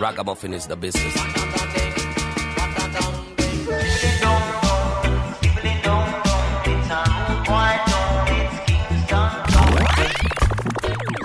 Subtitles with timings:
[0.00, 1.14] Ragamuffin is the business.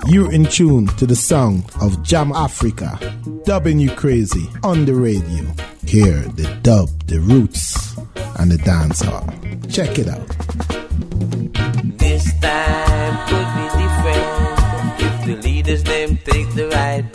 [0.07, 2.97] You're in tune to the song of Jam Africa,
[3.45, 5.45] dubbing you crazy on the radio.
[5.85, 7.95] Hear the dub, the roots,
[8.39, 9.29] and the dance hall.
[9.69, 11.61] Check it out.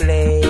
[0.08, 0.45] Right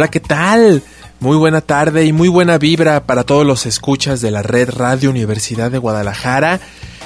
[0.00, 0.82] Hola, ¿qué tal?
[1.20, 5.10] Muy buena tarde y muy buena vibra para todos los escuchas de la red Radio
[5.10, 6.58] Universidad de Guadalajara.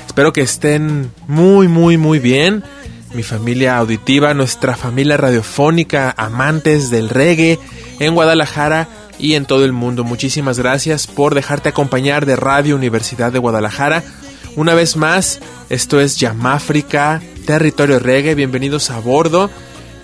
[0.06, 2.62] Espero que estén muy, muy, muy bien.
[3.12, 7.58] Mi familia auditiva, nuestra familia radiofónica, amantes del reggae
[7.98, 8.86] en Guadalajara
[9.18, 10.04] y en todo el mundo.
[10.04, 14.04] Muchísimas gracias por dejarte acompañar de Radio Universidad de Guadalajara.
[14.54, 18.36] Una vez más, esto es Yamáfrica, Territorio Reggae.
[18.36, 19.50] Bienvenidos a bordo.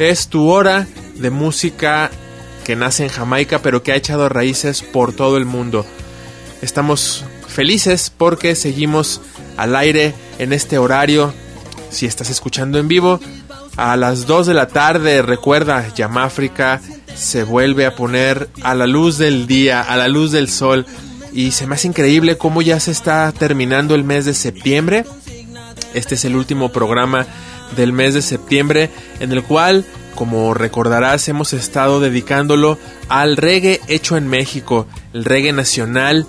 [0.00, 2.10] Es tu hora de música
[2.64, 5.84] que nace en Jamaica, pero que ha echado raíces por todo el mundo.
[6.62, 9.20] Estamos felices porque seguimos
[9.56, 11.32] al aire en este horario.
[11.90, 13.20] Si estás escuchando en vivo,
[13.76, 16.80] a las 2 de la tarde, recuerda, Yamáfrica
[17.14, 20.86] se vuelve a poner a la luz del día, a la luz del sol.
[21.32, 25.04] Y se me hace increíble cómo ya se está terminando el mes de septiembre.
[25.94, 27.26] Este es el último programa
[27.76, 28.90] del mes de septiembre
[29.20, 29.84] en el cual,
[30.14, 32.78] como recordarás, hemos estado dedicándolo
[33.08, 34.86] al reggae hecho en México.
[35.12, 36.26] El reggae nacional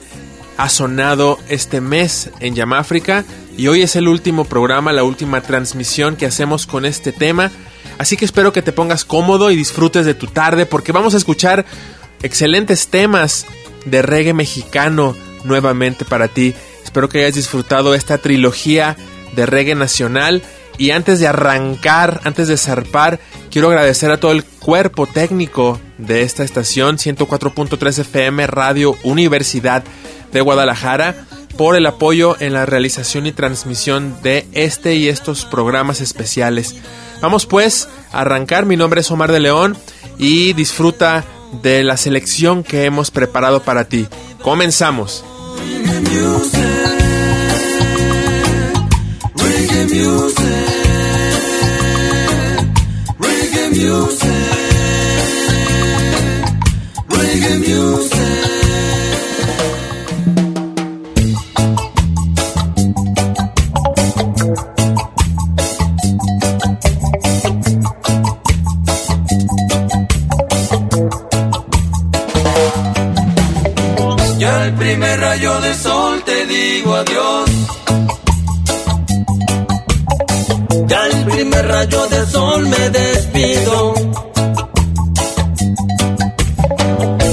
[0.58, 3.25] ha sonado este mes en Yamáfrica
[3.58, 7.52] y hoy es el último programa, la última transmisión que hacemos con este tema.
[7.97, 11.18] Así que espero que te pongas cómodo y disfrutes de tu tarde porque vamos a
[11.18, 11.66] escuchar
[12.24, 13.46] excelentes temas
[13.86, 16.53] de reggae mexicano nuevamente para ti.
[16.84, 18.96] Espero que hayas disfrutado esta trilogía
[19.36, 20.42] de reggae nacional.
[20.78, 23.20] Y antes de arrancar, antes de zarpar,
[23.52, 29.84] quiero agradecer a todo el cuerpo técnico de esta estación 104.3 FM Radio Universidad
[30.31, 31.28] de Guadalajara
[31.58, 36.76] por el apoyo en la realización y transmisión de este y estos programas especiales.
[37.22, 39.78] Vamos pues a arrancar, mi nombre es Omar de León
[40.18, 41.24] y disfruta
[41.62, 44.08] de la selección que hemos preparado para ti.
[44.42, 45.24] Comenzamos.
[74.81, 77.50] Primer rayo de sol te digo adiós.
[81.81, 83.94] Rayo de sol me despido.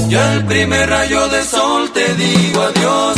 [0.09, 3.15] Ya el primer rayo de sol te digo adiós.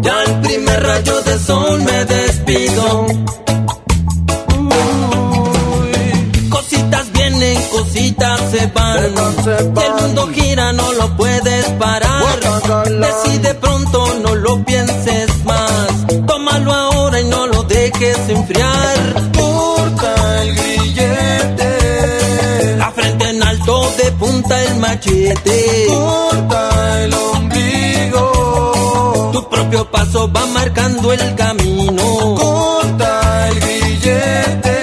[0.00, 3.06] Ya el primer rayo de sol me despido.
[4.56, 5.92] Uy,
[6.48, 9.00] Cositas vienen, cositas se van.
[9.76, 11.21] Y el mundo gira, no lo puedes
[25.88, 28.24] Corta el ombligo.
[29.32, 32.34] Tu propio paso va marcando el camino.
[32.34, 34.76] Corta el grillete.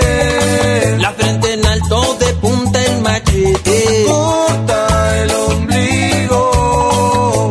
[0.98, 4.06] La frente en alto de punta el machete.
[4.08, 6.42] Corta el ombligo.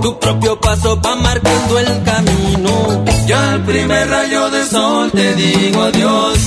[0.02, 3.04] Tu propio paso va marcando el camino.
[3.28, 6.38] Ya el primer rayo de sol te digo adiós.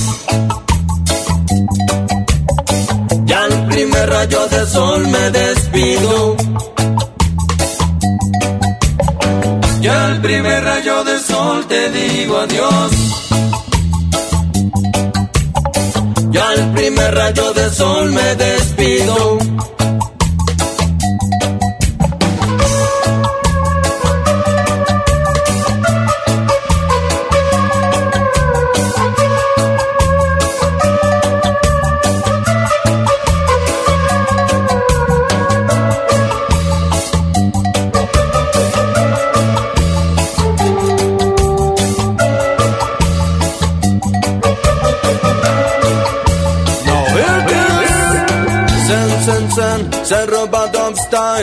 [4.02, 6.36] El primer rayo de sol me despido.
[9.80, 12.92] Ya el primer rayo de sol te digo adiós.
[16.30, 19.38] Ya al primer rayo de sol me despido.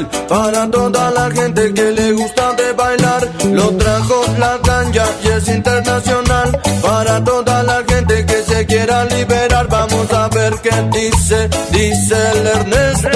[0.05, 3.27] Para toda la gente que le gusta de bailar.
[3.51, 9.67] Lo trajo la ganja y es internacional para toda la gente que se quiera liberar.
[9.67, 13.09] Vamos a ver qué dice, dice el Ernesto.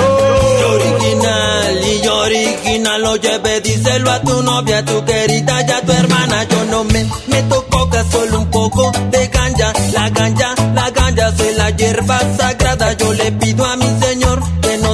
[0.61, 5.71] Yo original y yo original lo lleve, díselo a tu novia, a tu querida y
[5.71, 6.43] a tu hermana.
[6.45, 9.73] Yo no me meto coca, solo un poco de ganja.
[9.93, 12.93] La ganja, la ganja es la hierba sagrada.
[12.93, 14.53] Yo le pido a mi señor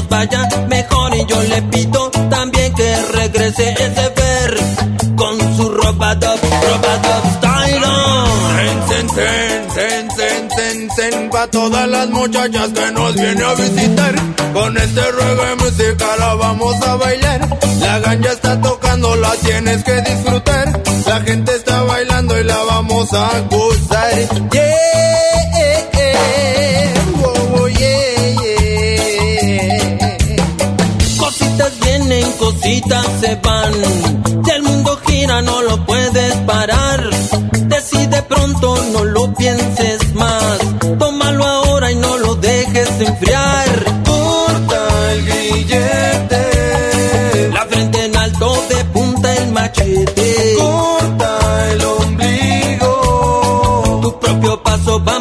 [0.09, 0.68] vaya mejor y yo
[1.59, 4.57] le pido también que regrese ese ver
[5.15, 7.81] con su ropa top, ropa top style.
[8.87, 14.15] Ten, ten, ten, ten, ten, pa' todas las muchachas que nos vienen a visitar.
[14.53, 17.57] Con este reggae música la vamos a bailar.
[17.81, 20.81] La ganja está tocando, la tienes que disfrutar.
[21.07, 24.11] La gente está bailando y la vamos a gozar.
[24.51, 25.38] Yeah,
[33.21, 33.73] se van.
[34.43, 37.09] Si el mundo gira no lo puedes parar.
[37.67, 40.59] Decide pronto, no lo pienses más.
[40.97, 43.83] Tómalo ahora y no lo dejes enfriar.
[44.05, 46.43] Corta el grillete.
[47.53, 50.55] La frente en alto de punta el machete.
[50.57, 52.91] Corta el ombligo.
[54.01, 55.18] Tu propio paso va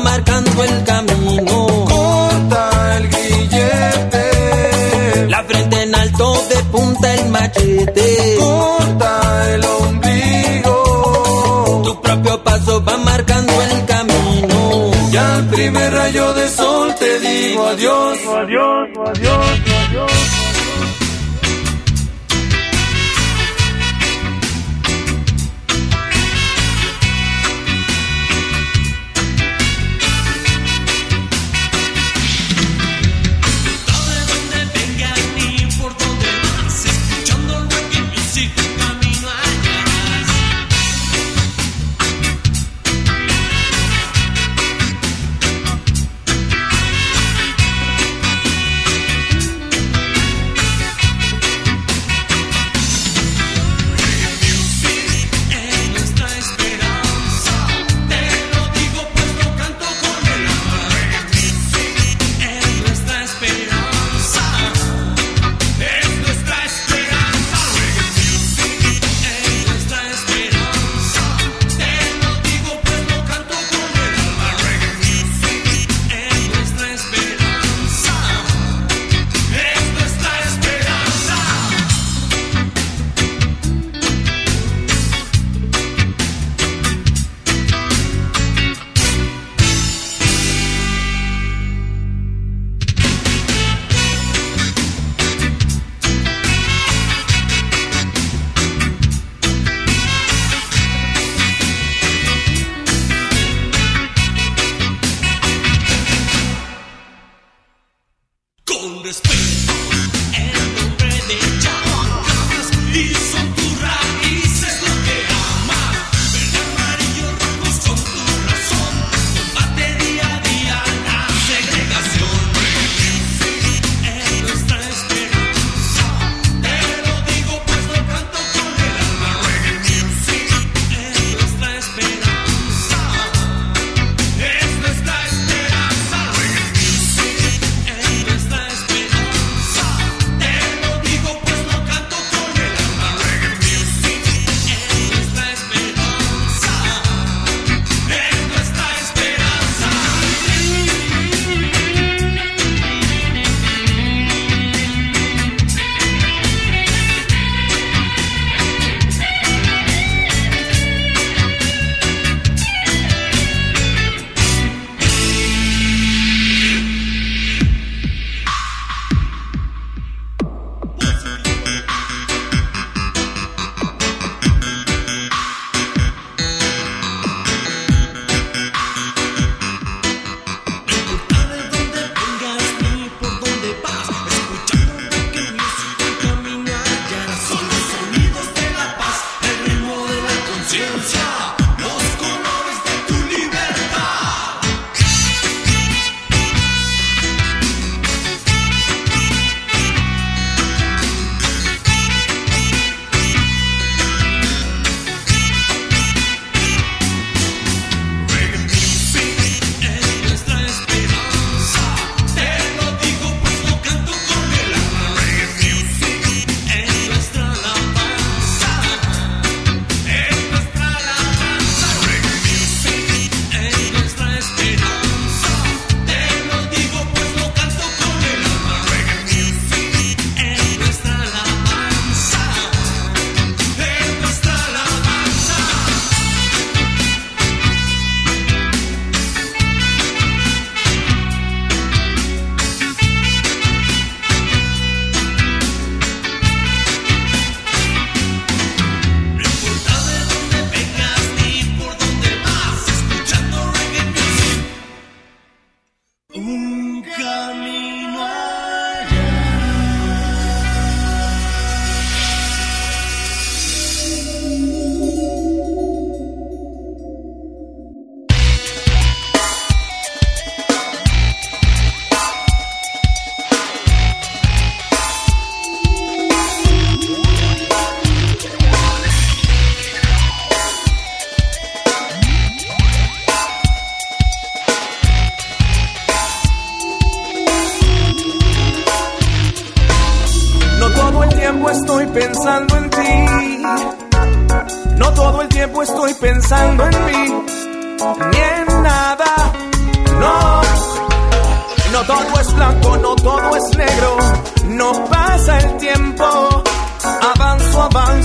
[18.38, 18.67] adiós.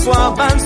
[0.05, 0.62] 花瓣。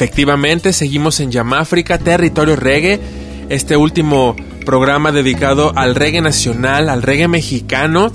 [0.00, 2.98] Efectivamente, seguimos en Yamáfrica, territorio reggae,
[3.50, 4.34] este último
[4.64, 8.10] programa dedicado al reggae nacional, al reggae mexicano,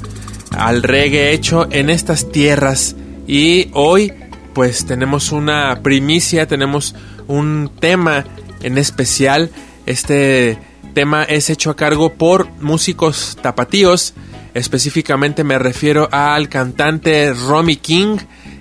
[0.49, 2.95] al reggae hecho en estas tierras.
[3.27, 4.11] Y hoy,
[4.55, 6.95] pues tenemos una primicia, tenemos
[7.27, 8.25] un tema
[8.63, 9.51] en especial.
[9.85, 10.57] Este
[10.95, 14.15] tema es hecho a cargo por músicos tapatíos.
[14.55, 18.17] Específicamente me refiero al cantante Romy King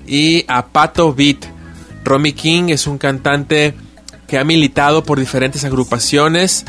[0.07, 1.54] y a Pato Beat.
[2.05, 3.75] Romy King es un cantante
[4.27, 6.65] que ha militado por diferentes agrupaciones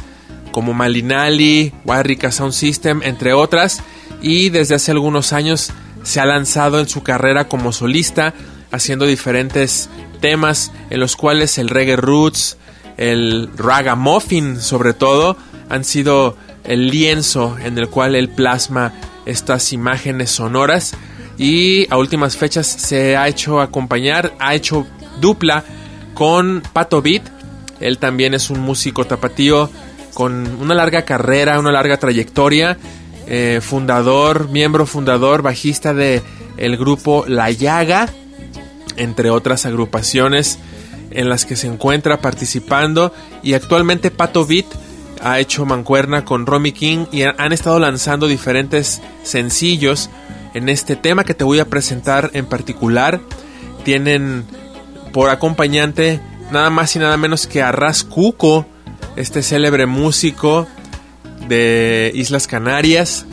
[0.51, 3.81] como Malinali, Warrica Sound System, entre otras,
[4.21, 8.33] y desde hace algunos años se ha lanzado en su carrera como solista,
[8.71, 9.89] haciendo diferentes
[10.21, 12.57] temas en los cuales el reggae roots,
[12.95, 15.35] el ragamuffin sobre todo,
[15.67, 18.93] han sido el lienzo en el cual él plasma
[19.25, 20.93] estas imágenes sonoras.
[21.37, 24.87] Y a últimas fechas se ha hecho acompañar, ha hecho
[25.19, 25.63] dupla
[26.13, 27.23] con Pato Beat.
[27.80, 29.69] Él también es un músico tapatío
[30.13, 32.78] con una larga carrera, una larga trayectoria.
[33.28, 36.21] eh, fundador, miembro fundador, bajista de
[36.58, 38.08] el grupo La Llaga,
[38.97, 40.60] entre otras agrupaciones
[41.12, 43.13] en las que se encuentra participando.
[43.41, 44.65] Y actualmente Pato Beat
[45.21, 50.10] ha hecho mancuerna con Romy King y han estado lanzando diferentes sencillos
[50.54, 53.19] en este tema que te voy a presentar en particular.
[53.84, 54.45] Tienen
[55.15, 56.19] por acompañante
[56.51, 57.73] nada más y nada menos que a
[58.10, 58.65] Cuco,
[59.15, 60.67] este célebre músico
[61.47, 63.25] de Islas Canarias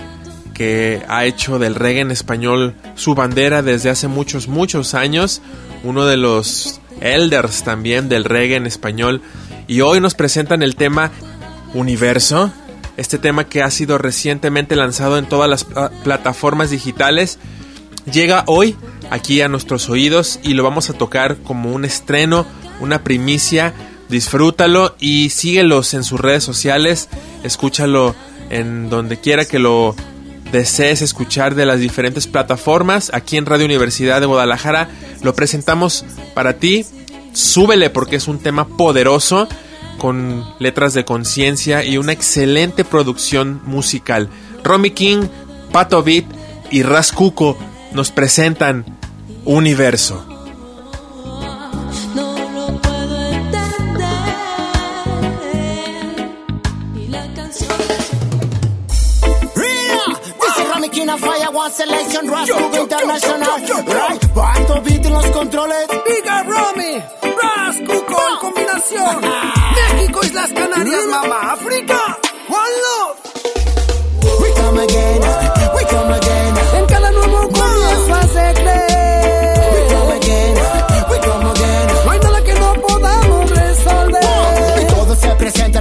[0.54, 5.42] que ha hecho del reggae en español su bandera desde hace muchos, muchos años,
[5.82, 9.20] uno de los elders también del reggae en español,
[9.66, 11.10] y hoy nos presentan el tema
[11.74, 12.52] Universo,
[12.96, 15.64] este tema que ha sido recientemente lanzado en todas las
[16.04, 17.40] plataformas digitales,
[18.10, 18.76] llega hoy
[19.10, 22.46] aquí a nuestros oídos y lo vamos a tocar como un estreno,
[22.80, 23.74] una primicia.
[24.08, 27.08] Disfrútalo y síguelos en sus redes sociales,
[27.44, 28.14] escúchalo
[28.50, 29.94] en donde quiera que lo
[30.52, 33.10] desees escuchar de las diferentes plataformas.
[33.14, 34.88] Aquí en Radio Universidad de Guadalajara
[35.22, 36.84] lo presentamos para ti.
[37.32, 39.48] Súbele porque es un tema poderoso
[39.98, 44.28] con letras de conciencia y una excelente producción musical.
[44.62, 45.28] Romy King,
[45.72, 46.26] Pato Beat
[46.70, 47.56] y Rascuco
[47.94, 48.84] nos presentan
[49.44, 50.24] Universo.
[52.14, 53.98] No lo puedo entender.
[56.96, 57.78] Y la canción.
[59.54, 63.60] This is Rami King of Fire, One Selection, Rush Group International.
[63.86, 65.86] Right, Pato Beat en los controles.
[66.06, 69.20] Diga Romy, Ras, Cuco en combinación.
[69.96, 71.98] México, Islas Canarias, mamá, África.
[72.48, 73.18] One love.
[74.40, 75.20] We come again,
[75.74, 76.51] we come again.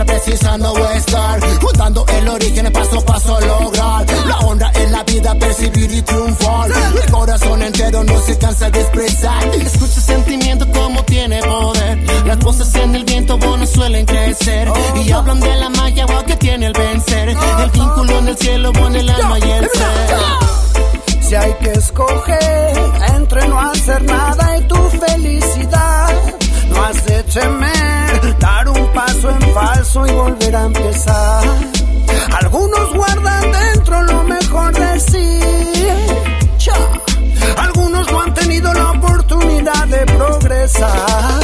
[0.05, 5.91] Precisando estar Juntando el origen paso a paso lograr La honra en la vida percibir
[5.91, 6.71] y triunfar.
[7.03, 9.47] El corazón entero no se cansa de expresar.
[9.55, 11.99] Escucha el sentimiento como tiene poder.
[12.25, 14.67] Las cosas en el viento bueno suelen crecer.
[15.03, 17.29] Y hablan de la magia que tiene el vencer.
[17.29, 20.40] El vínculo en el cielo bueno el alma y el ser
[21.31, 22.73] Si hay que escoger
[23.15, 26.09] entre no hacer nada y tu felicidad,
[26.67, 27.23] no has de
[28.37, 31.43] dar un paso en falso y volver a empezar.
[32.37, 35.39] Algunos guardan dentro lo mejor de sí.
[37.55, 41.39] Algunos no han tenido la oportunidad de progresar.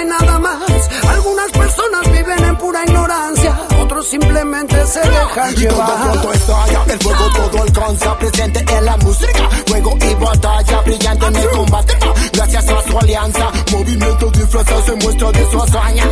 [0.00, 0.90] Y nada más.
[1.08, 6.02] Algunas personas viven en pura ignorancia, otros simplemente se dejan Y todo llevar.
[6.02, 8.18] pronto estalla, el fuego todo alcanza.
[8.18, 11.94] Presente en la música, juego y batalla Brillante en el combate,
[12.32, 16.04] gracias a su alianza Movimientos disfrazados en muestra de su hazaña.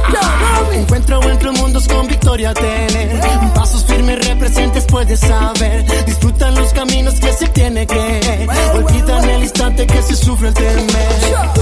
[0.73, 3.21] Encuentro entre mundos con victoria tener.
[3.55, 6.05] Pasos firmes representes puedes saber.
[6.07, 11.53] Disfrutan los caminos que se tiene que Olvidan el instante que se sufre el temer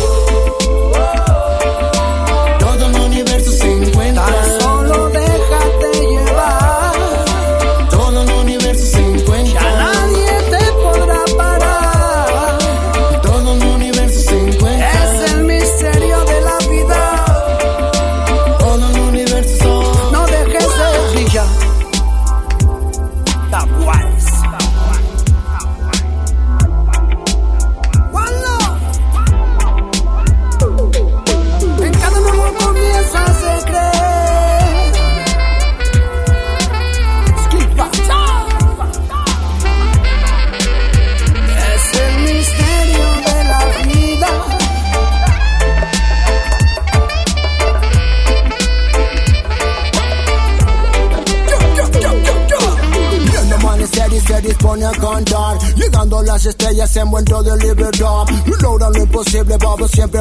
[2.81, 6.95] Todo el universo se encuentra Tan solo déjate llevar.
[7.91, 12.59] Todo el universo se encuentra Ya nadie te podrá parar.
[13.23, 14.93] Todo el universo se encuentra.
[14.93, 17.25] Es el misterio de la vida.
[18.59, 20.11] Todo el universo.
[20.11, 21.49] No dejes de brillar.
[23.51, 24.20] The Wise.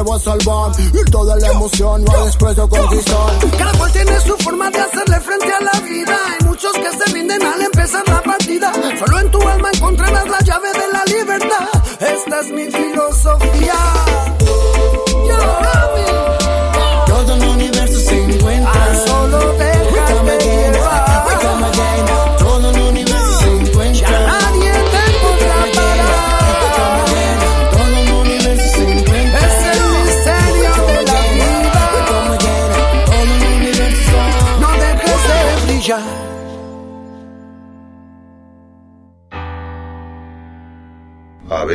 [0.00, 0.72] siempre va a salvar.
[0.80, 3.39] Y toda la emoción va después de conquistar.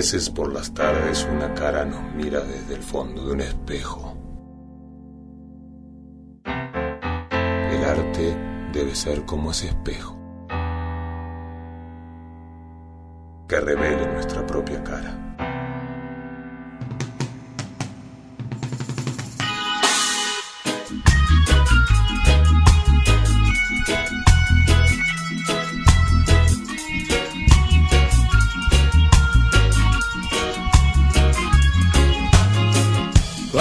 [0.06, 4.15] Veces por las tardes una cara nos mira desde el fondo de un espejo.
[6.46, 8.38] El arte
[8.72, 10.15] debe ser como ese espejo,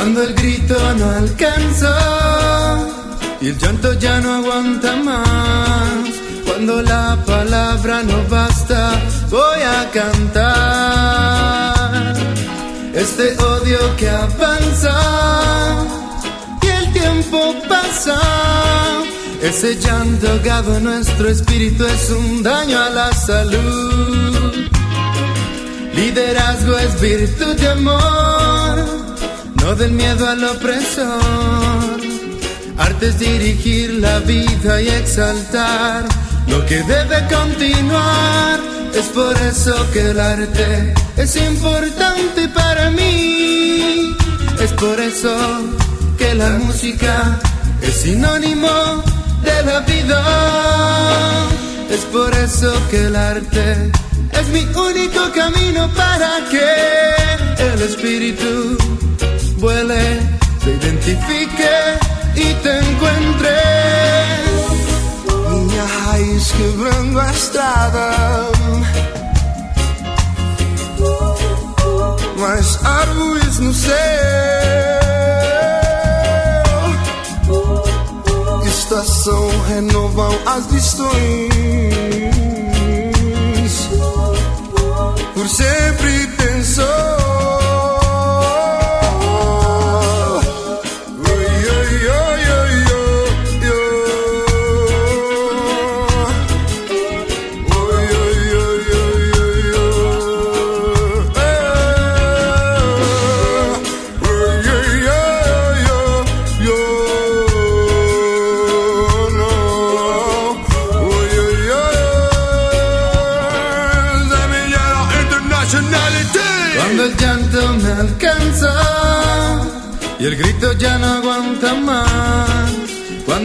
[0.04, 1.96] Cuando el grito no alcanza
[3.40, 6.10] y el llanto ya no aguanta más.
[6.44, 11.74] Cuando la palabra no basta, voy a cantar.
[12.92, 14.94] este odio que avanza
[16.60, 18.20] y el tiempo pasa.
[19.40, 24.68] Ese llanto ahogado en nuestro espíritu es un daño a la salud.
[25.94, 29.03] Liderazgo es virtud de amor,
[29.64, 31.98] no del miedo al opresor.
[32.76, 36.04] Arte es dirigir la vida y exaltar
[36.48, 38.60] lo que debe continuar.
[38.94, 44.14] Es por eso que el arte es importante para mí.
[44.60, 45.34] Es por eso
[46.18, 47.40] que la música
[47.80, 49.02] es sinónimo
[49.48, 50.22] de la vida.
[51.90, 53.90] Es por eso que el arte
[54.38, 56.70] es mi único camino para que
[57.72, 58.76] el espíritu
[59.64, 60.20] vuele,
[60.62, 61.74] se identifique
[62.36, 63.56] y te encuentre.
[65.50, 68.06] Minha raiz quebrando a estrada.
[72.36, 73.94] Mas árvores no céu.
[78.66, 81.08] Estação renovam as lições.
[85.34, 87.33] Por sempre pensou.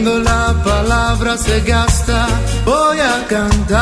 [0.02, 2.26] Cuando la palabra se gasta,
[2.64, 3.78] voy a cantar.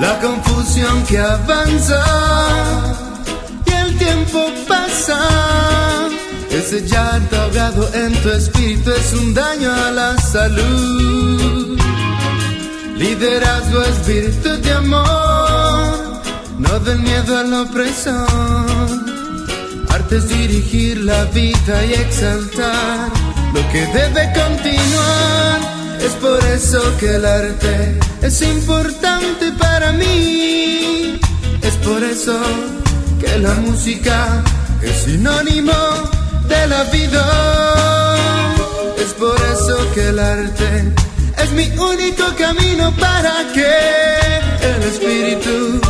[0.00, 2.04] La confusión que avanza
[3.64, 5.20] y el tiempo pasa.
[6.50, 11.78] Ese llanto ahogado en tu espíritu es un daño a la salud.
[12.96, 16.22] Liderazgo es virtud de amor,
[16.58, 18.80] no del miedo al opresor
[20.10, 23.19] es dirigir la vida y exaltar
[23.54, 25.60] lo que debe continuar.
[26.00, 31.18] Es por eso que el arte es importante para mí.
[31.62, 32.38] Es por eso
[33.20, 34.42] que la música
[34.82, 35.72] es sinónimo
[36.48, 37.24] de la vida.
[38.98, 40.92] Es por eso que el arte
[41.42, 43.72] es mi único camino para que
[44.70, 45.80] el espíritu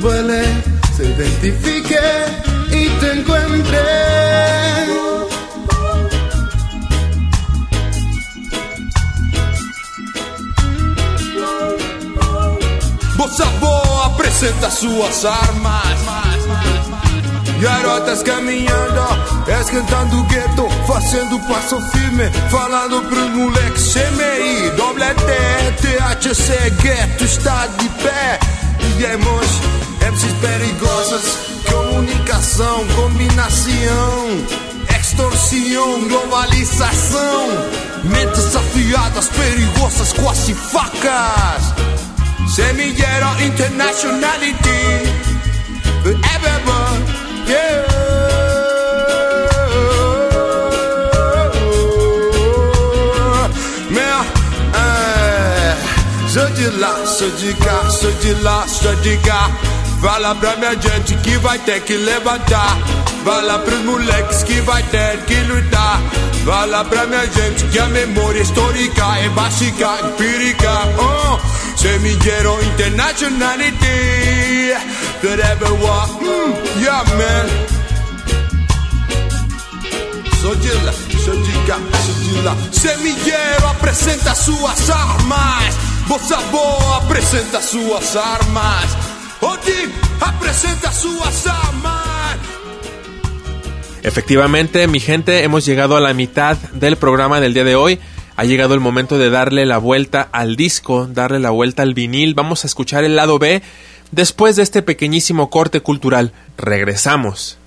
[0.00, 0.42] vuele,
[0.96, 1.98] se identifique
[13.38, 16.00] Bossa Boa apresenta suas armas.
[17.60, 19.00] Garotas caminhando,
[19.60, 27.68] esquentando o gueto, fazendo passo firme, falando pros moleques CMI, doble T, THC, gueto está
[27.68, 28.40] de pé.
[28.96, 29.46] Viemos
[30.00, 31.38] MCs perigosas,
[31.70, 34.46] comunicação, combinação,
[34.98, 37.46] extorsión, globalização,
[38.02, 42.07] mentes afiadas, perigosas, quase facas.
[42.58, 44.82] Semillero Internationality,
[46.02, 46.58] forever,
[47.46, 47.88] yeah.
[56.26, 59.50] Sou de lá, sou de cá, sou de lá, sou de cá.
[60.02, 62.76] Fala pra minha gente que vai ter que levantar.
[63.24, 66.00] Fala pros moleques que vai ter que lutar.
[66.44, 70.70] Fala pra minha gente que a memória histórica é básica, empírica.
[70.98, 73.98] Oh, semillero internationality.
[75.22, 76.08] Forever what?
[76.20, 77.46] Mm, yeah, man.
[80.42, 80.92] Sou de lá.
[82.72, 85.74] Semillero apresenta suas armas.
[86.08, 88.96] Bossa Boa apresenta suas armas.
[89.40, 92.38] Odi apresenta suas armas.
[94.02, 97.98] Efectivamente, mi gente, hemos llegado a la mitad del programa del día de hoy.
[98.38, 102.34] Ha llegado el momento de darle la vuelta al disco, darle la vuelta al vinil.
[102.34, 103.62] Vamos a escuchar el lado B.
[104.12, 107.58] Después de este pequeñísimo corte cultural, regresamos.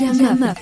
[0.00, 0.54] Llama.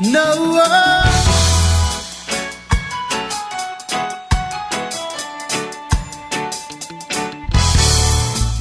[0.00, 0.60] No.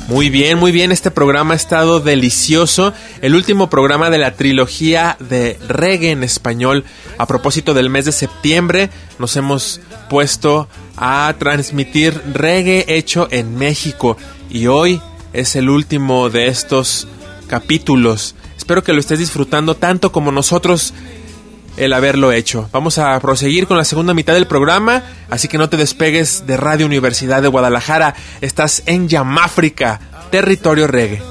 [0.08, 2.94] Muy bien, muy bien, este programa ha estado delicioso.
[3.22, 6.84] El último programa de la trilogía de reggae en español.
[7.18, 10.68] A propósito del mes de septiembre, nos hemos puesto
[10.98, 14.18] a transmitir reggae hecho en México.
[14.52, 15.02] Y hoy
[15.34, 17.08] es el último de estos
[17.48, 18.36] capítulos.
[18.56, 20.94] Espero que lo estés disfrutando tanto como nosotros
[21.78, 22.70] el haberlo hecho.
[22.72, 26.58] Vamos a proseguir con la segunda mitad del programa, así que no te despegues de
[26.58, 28.16] Radio Universidad de Guadalajara.
[28.42, 30.00] Estás en Yamáfrica,
[30.32, 31.22] territorio reggae.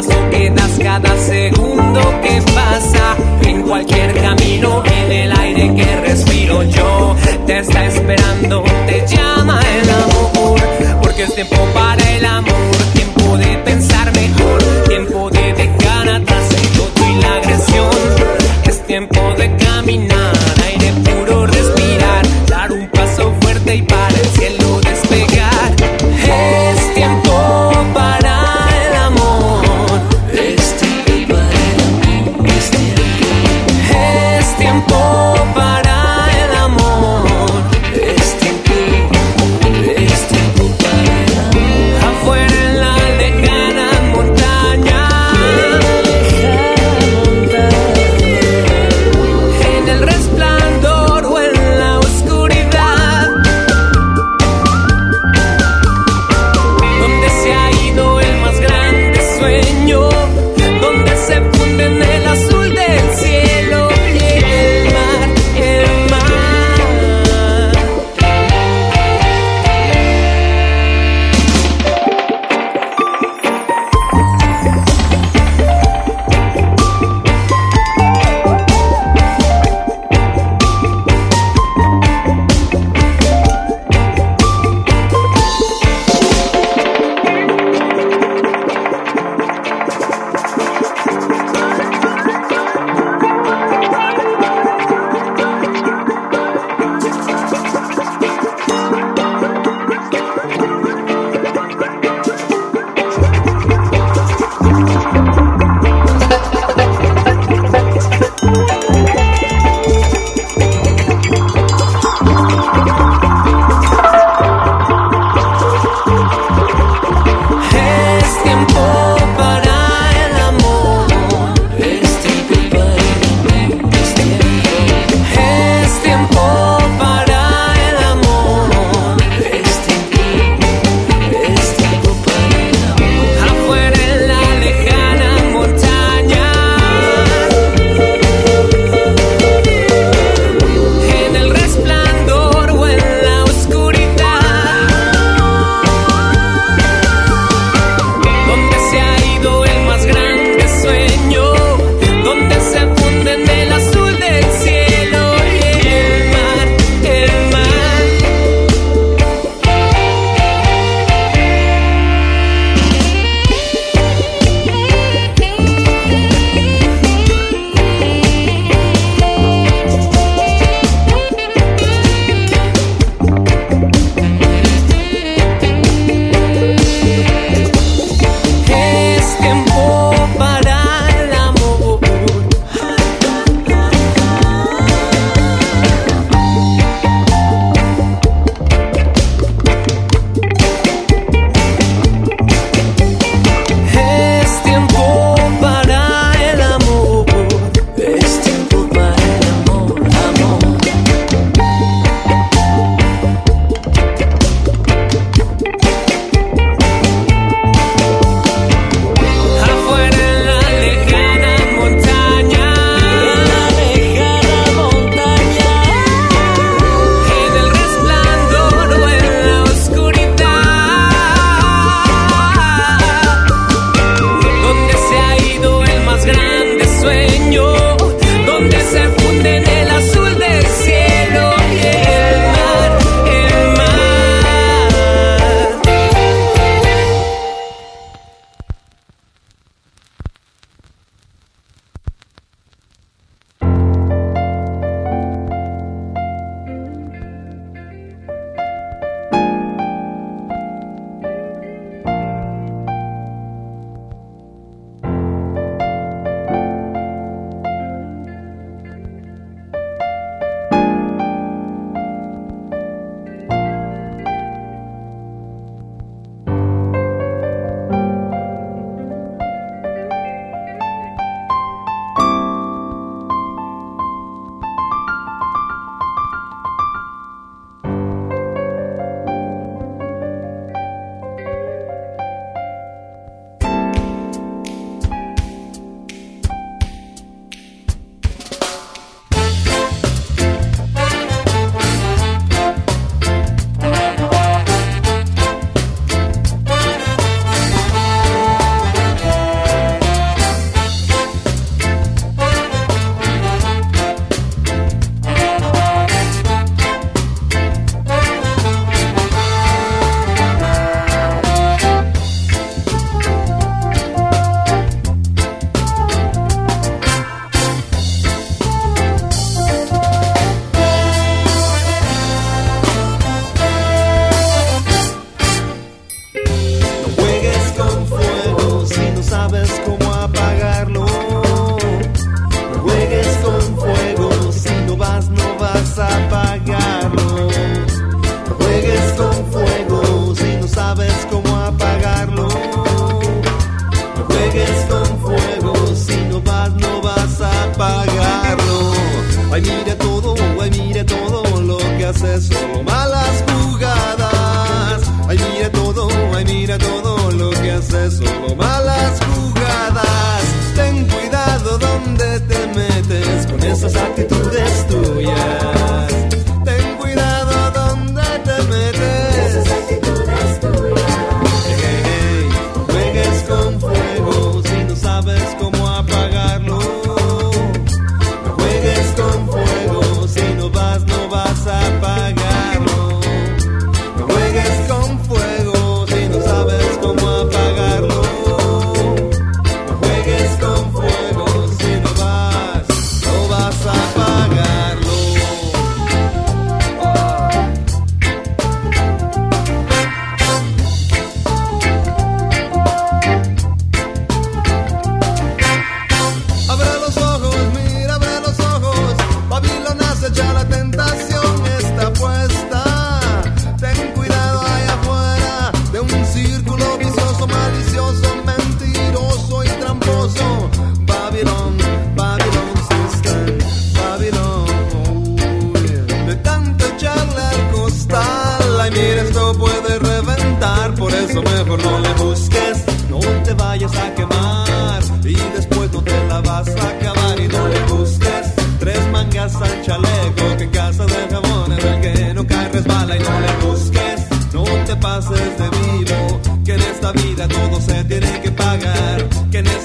[0.00, 0.30] Paso
[0.82, 7.86] cada segundo que pasa, en cualquier camino, en el aire que respiro yo, te está
[7.86, 10.60] esperando, te llama el amor,
[11.02, 16.68] porque es tiempo para el amor, tiempo de pensar mejor, tiempo de dejar atrás el
[16.78, 17.90] todo y la agresión,
[18.64, 20.32] es tiempo de caminar,
[20.64, 24.09] aire puro respirar, dar un paso fuerte y para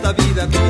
[0.06, 0.65] esta vida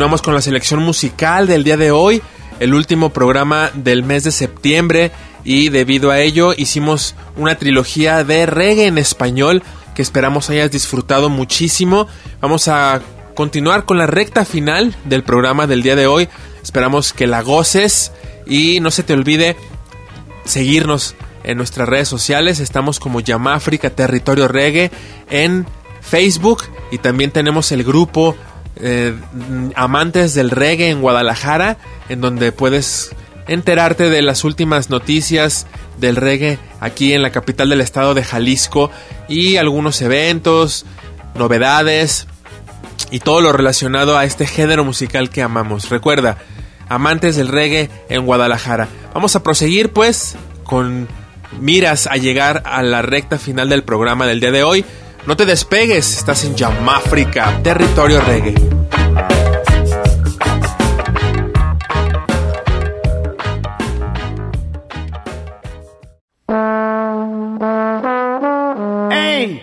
[0.00, 2.22] Continuamos con la selección musical del día de hoy,
[2.58, 5.12] el último programa del mes de septiembre
[5.44, 9.62] y debido a ello hicimos una trilogía de reggae en español
[9.94, 12.06] que esperamos hayas disfrutado muchísimo.
[12.40, 13.02] Vamos a
[13.34, 16.30] continuar con la recta final del programa del día de hoy.
[16.62, 18.10] Esperamos que la goces
[18.46, 19.54] y no se te olvide
[20.46, 22.58] seguirnos en nuestras redes sociales.
[22.58, 24.90] Estamos como Yamáfrica Territorio Reggae
[25.28, 25.66] en
[26.00, 28.34] Facebook y también tenemos el grupo
[28.76, 29.14] eh,
[29.74, 31.76] amantes del reggae en Guadalajara,
[32.08, 33.10] en donde puedes
[33.46, 35.66] enterarte de las últimas noticias
[35.98, 38.90] del reggae aquí en la capital del estado de Jalisco
[39.28, 40.86] y algunos eventos,
[41.34, 42.26] novedades
[43.10, 45.90] y todo lo relacionado a este género musical que amamos.
[45.90, 46.38] Recuerda,
[46.88, 48.88] amantes del reggae en Guadalajara.
[49.14, 51.08] Vamos a proseguir pues con
[51.58, 54.84] miras a llegar a la recta final del programa del día de hoy.
[55.26, 58.54] No te despegues, estás en Yamáfrica, territorio reggae.
[69.12, 69.62] ¡Ey!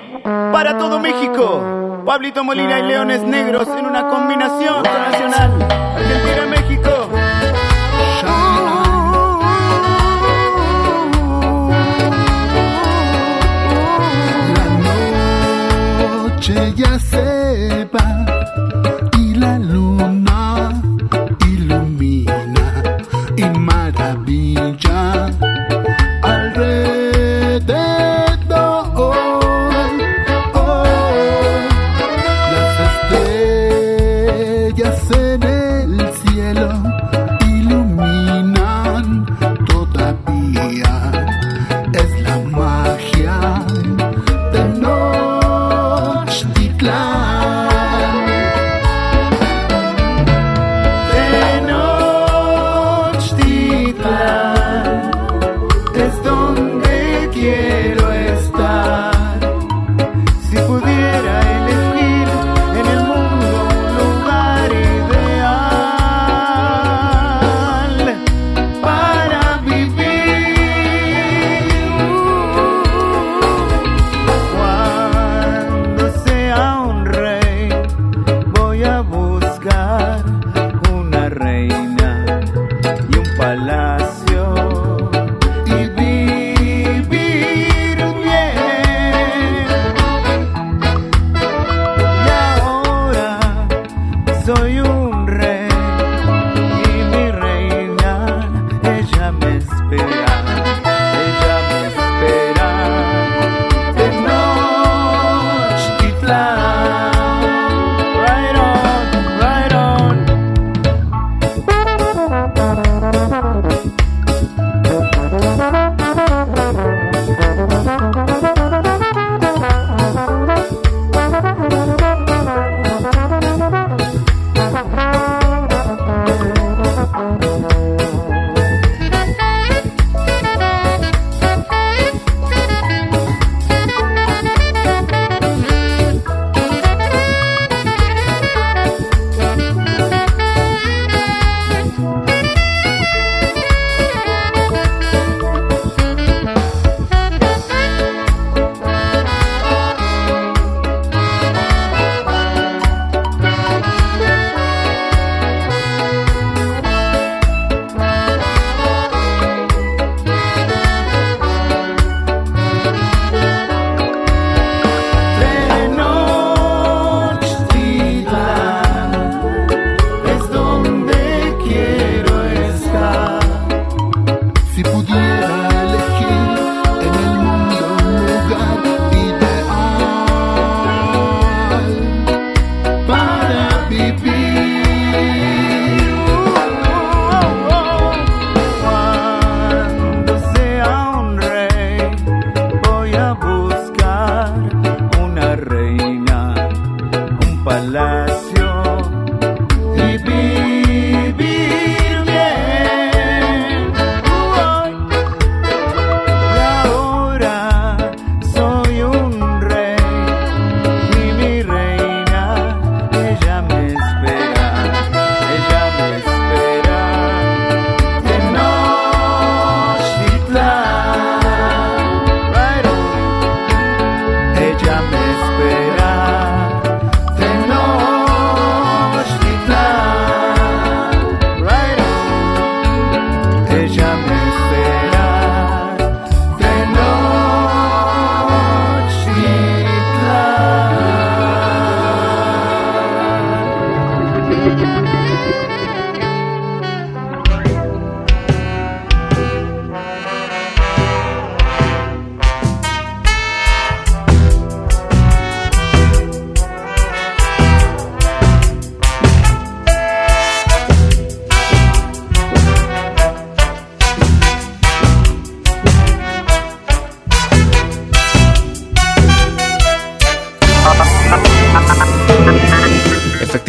[0.52, 5.68] Para todo México, Pablito Molina y Leones Negros en una combinación nacional.
[5.96, 6.46] Argentina,
[16.78, 18.37] ya se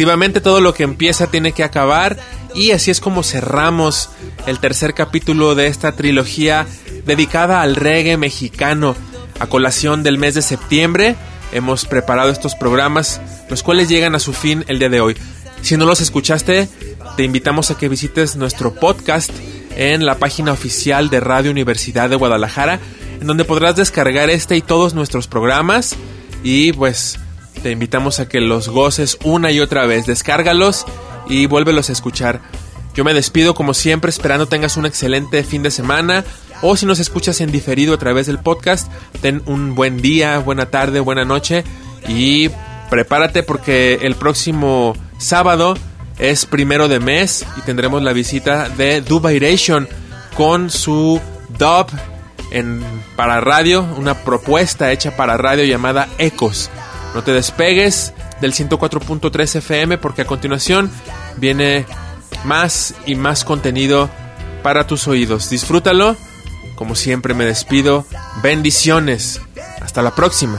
[0.09, 2.17] Efectivamente, todo lo que empieza tiene que acabar
[2.55, 4.09] y así es como cerramos
[4.47, 6.65] el tercer capítulo de esta trilogía
[7.05, 8.95] dedicada al reggae mexicano.
[9.39, 11.15] A colación del mes de septiembre
[11.51, 15.15] hemos preparado estos programas, los cuales llegan a su fin el día de hoy.
[15.61, 16.67] Si no los escuchaste,
[17.15, 19.29] te invitamos a que visites nuestro podcast
[19.75, 22.79] en la página oficial de Radio Universidad de Guadalajara,
[23.21, 25.95] en donde podrás descargar este y todos nuestros programas
[26.41, 27.19] y pues
[27.59, 30.05] te invitamos a que los goces una y otra vez.
[30.05, 30.85] Descárgalos
[31.27, 32.41] y vuélvelos a escuchar.
[32.95, 36.25] Yo me despido como siempre esperando tengas un excelente fin de semana
[36.61, 38.91] o si nos escuchas en diferido a través del podcast,
[39.21, 41.63] ten un buen día, buena tarde, buena noche
[42.07, 42.49] y
[42.89, 45.75] prepárate porque el próximo sábado
[46.17, 49.87] es primero de mes y tendremos la visita de Dubairation
[50.35, 51.21] con su
[51.57, 51.87] dub
[52.51, 52.83] en,
[53.15, 56.69] para radio, una propuesta hecha para radio llamada Ecos.
[57.13, 60.91] No te despegues del 104.3 FM porque a continuación
[61.37, 61.85] viene
[62.43, 64.09] más y más contenido
[64.63, 65.49] para tus oídos.
[65.49, 66.15] Disfrútalo.
[66.75, 68.05] Como siempre me despido.
[68.41, 69.41] Bendiciones.
[69.81, 70.57] Hasta la próxima.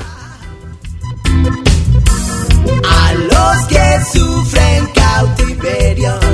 [2.88, 6.29] A los que sufren cautiverio.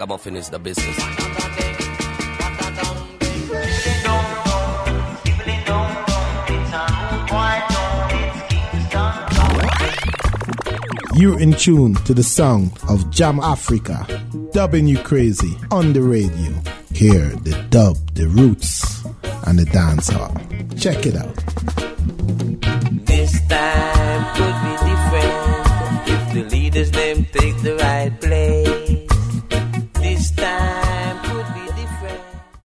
[0.00, 0.96] ragamuffin is the business.
[11.16, 14.06] You're in tune to the song of Jam Africa,
[14.52, 16.54] dubbing you crazy on the radio.
[16.94, 19.04] Hear the dub, the roots,
[19.46, 20.32] and the dancehall.
[20.80, 21.36] Check it out.
[23.04, 24.89] This time could be